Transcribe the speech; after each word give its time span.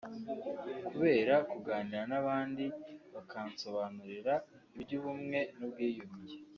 kubera 0.87 1.35
kuganira 1.51 2.03
n’abandi 2.11 2.65
bakansobanurira 3.13 4.33
iby’ubumwe 4.79 5.39
n’ubwiyunge” 5.57 6.35